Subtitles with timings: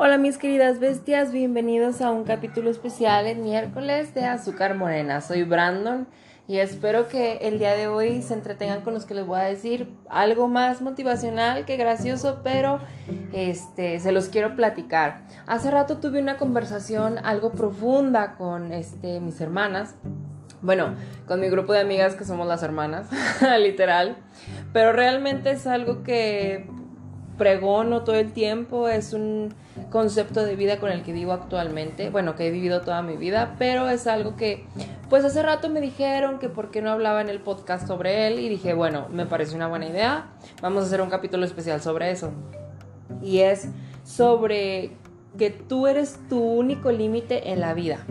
[0.00, 5.20] Hola mis queridas bestias, bienvenidos a un capítulo especial el miércoles de Azúcar Morena.
[5.20, 6.06] Soy Brandon
[6.46, 9.42] y espero que el día de hoy se entretengan con los que les voy a
[9.42, 12.78] decir algo más motivacional que gracioso, pero
[13.32, 15.22] este se los quiero platicar.
[15.48, 19.96] Hace rato tuve una conversación algo profunda con este mis hermanas.
[20.62, 20.94] Bueno,
[21.26, 23.08] con mi grupo de amigas que somos las hermanas,
[23.60, 24.16] literal.
[24.72, 26.68] Pero realmente es algo que
[27.38, 29.54] pregono todo el tiempo, es un
[29.90, 33.54] concepto de vida con el que vivo actualmente, bueno, que he vivido toda mi vida,
[33.58, 34.66] pero es algo que,
[35.08, 38.40] pues hace rato me dijeron que por qué no hablaba en el podcast sobre él
[38.40, 40.26] y dije, bueno, me parece una buena idea,
[40.60, 42.32] vamos a hacer un capítulo especial sobre eso.
[43.22, 43.68] Y es
[44.04, 44.92] sobre
[45.38, 48.04] que tú eres tu único límite en la vida.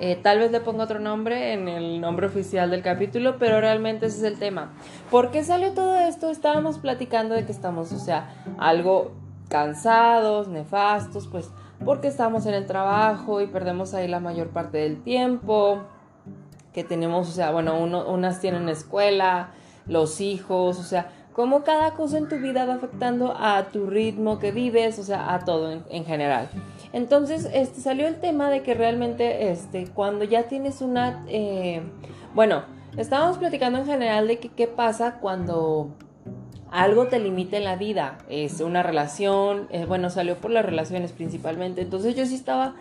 [0.00, 4.06] Eh, tal vez le ponga otro nombre en el nombre oficial del capítulo, pero realmente
[4.06, 4.72] ese es el tema.
[5.10, 6.30] ¿Por qué salió todo esto?
[6.30, 9.12] Estábamos platicando de que estamos, o sea, algo
[9.48, 11.50] cansados, nefastos, pues
[11.84, 15.82] porque estamos en el trabajo y perdemos ahí la mayor parte del tiempo,
[16.72, 19.50] que tenemos, o sea, bueno, unas tienen escuela,
[19.86, 24.38] los hijos, o sea, cómo cada cosa en tu vida va afectando a tu ritmo
[24.38, 26.48] que vives, o sea, a todo en, general.
[26.92, 31.82] Entonces, este, salió el tema de que realmente, este, cuando ya tienes una, eh,
[32.34, 32.64] bueno,
[32.96, 35.90] estábamos platicando en general de que qué pasa cuando
[36.70, 41.12] algo te limita en la vida, es una relación, eh, bueno, salió por las relaciones
[41.12, 42.74] principalmente, entonces yo sí estaba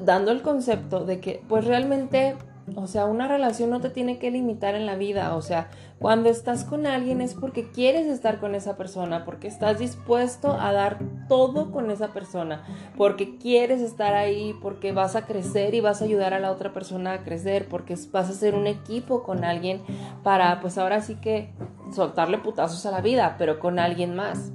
[0.00, 2.34] dando el concepto de que pues realmente,
[2.76, 6.28] o sea, una relación no te tiene que limitar en la vida, o sea, cuando
[6.28, 10.98] estás con alguien es porque quieres estar con esa persona, porque estás dispuesto a dar
[11.28, 12.62] todo con esa persona,
[12.96, 16.72] porque quieres estar ahí, porque vas a crecer y vas a ayudar a la otra
[16.72, 19.82] persona a crecer, porque vas a ser un equipo con alguien
[20.22, 21.52] para pues ahora sí que
[21.94, 24.52] soltarle putazos a la vida, pero con alguien más.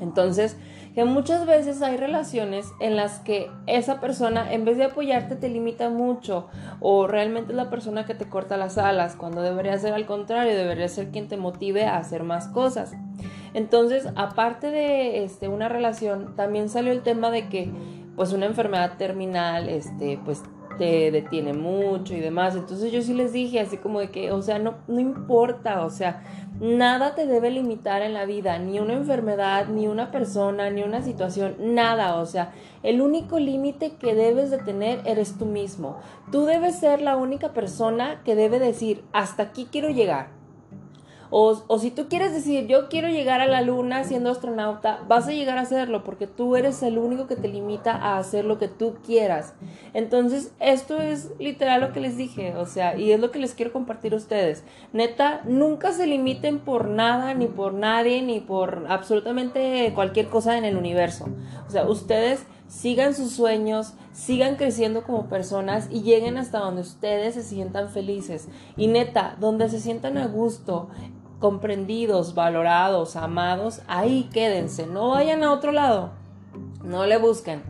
[0.00, 0.56] Entonces,
[0.94, 5.48] que muchas veces hay relaciones en las que esa persona en vez de apoyarte te
[5.48, 6.46] limita mucho
[6.80, 10.56] o realmente es la persona que te corta las alas cuando debería ser al contrario,
[10.56, 12.92] debería ser quien te motive a hacer más cosas.
[13.54, 17.70] Entonces, aparte de este, una relación, también salió el tema de que
[18.16, 20.42] pues una enfermedad terminal, este, pues
[20.78, 22.54] te detiene mucho y demás.
[22.56, 25.90] Entonces yo sí les dije así como de que, o sea, no, no importa, o
[25.90, 26.22] sea,
[26.60, 31.02] nada te debe limitar en la vida, ni una enfermedad, ni una persona, ni una
[31.02, 32.52] situación, nada, o sea,
[32.82, 35.98] el único límite que debes de tener eres tú mismo.
[36.30, 40.43] Tú debes ser la única persona que debe decir, hasta aquí quiero llegar.
[41.36, 45.32] O, si tú quieres decir, yo quiero llegar a la luna siendo astronauta, vas a
[45.32, 48.68] llegar a hacerlo porque tú eres el único que te limita a hacer lo que
[48.68, 49.54] tú quieras.
[49.94, 53.54] Entonces, esto es literal lo que les dije, o sea, y es lo que les
[53.54, 54.62] quiero compartir a ustedes.
[54.92, 60.64] Neta, nunca se limiten por nada, ni por nadie, ni por absolutamente cualquier cosa en
[60.64, 61.26] el universo.
[61.66, 67.34] O sea, ustedes sigan sus sueños, sigan creciendo como personas y lleguen hasta donde ustedes
[67.34, 68.46] se sientan felices.
[68.76, 70.90] Y neta, donde se sientan a gusto,
[71.44, 76.08] comprendidos, valorados, amados, ahí quédense, no vayan a otro lado,
[76.82, 77.62] no le busquen,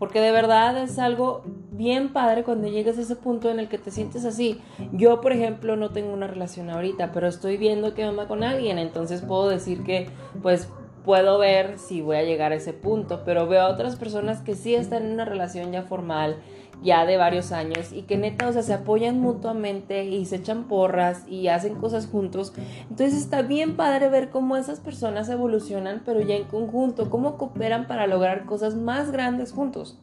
[0.00, 3.78] porque de verdad es algo bien padre cuando llegas a ese punto en el que
[3.78, 4.60] te sientes así.
[4.90, 8.80] Yo, por ejemplo, no tengo una relación ahorita, pero estoy viendo que onda con alguien,
[8.80, 10.10] entonces puedo decir que,
[10.42, 10.68] pues,
[11.04, 14.56] puedo ver si voy a llegar a ese punto, pero veo a otras personas que
[14.56, 16.42] sí están en una relación ya formal,
[16.82, 20.64] ya de varios años y que neta, o sea, se apoyan mutuamente y se echan
[20.64, 22.52] porras y hacen cosas juntos.
[22.88, 27.86] Entonces está bien padre ver cómo esas personas evolucionan, pero ya en conjunto, cómo cooperan
[27.86, 29.98] para lograr cosas más grandes juntos.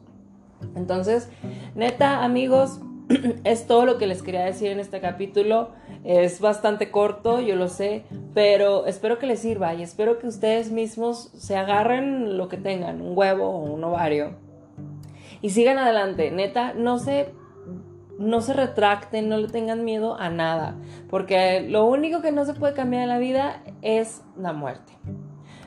[0.74, 1.28] Entonces,
[1.74, 2.80] neta, amigos,
[3.44, 5.70] es todo lo que les quería decir en este capítulo.
[6.04, 10.70] Es bastante corto, yo lo sé, pero espero que les sirva y espero que ustedes
[10.70, 14.36] mismos se agarren lo que tengan, un huevo o un ovario,
[15.40, 16.30] y sigan adelante.
[16.30, 17.32] Neta, no se,
[18.18, 20.76] no se retracten, no le tengan miedo a nada,
[21.08, 24.92] porque lo único que no se puede cambiar en la vida es la muerte.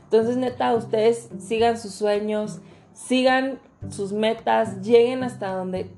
[0.04, 2.60] Entonces, neta, ustedes sigan sus sueños,
[2.94, 3.60] sigan
[3.90, 5.90] sus metas, lleguen hasta donde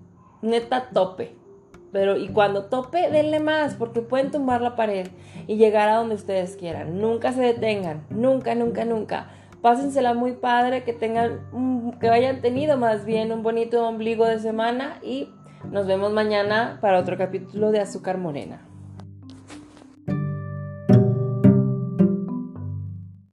[0.41, 1.35] neta tope.
[1.91, 5.07] Pero y cuando tope, denle más, porque pueden tumbar la pared
[5.47, 6.99] y llegar a donde ustedes quieran.
[6.99, 9.29] Nunca se detengan, nunca, nunca, nunca
[9.63, 11.39] pásensela muy padre, que tengan,
[11.99, 15.29] que hayan tenido más bien un bonito ombligo de semana y
[15.71, 18.67] nos vemos mañana para otro capítulo de Azúcar Morena.